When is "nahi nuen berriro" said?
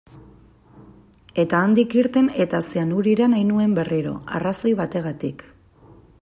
3.35-4.19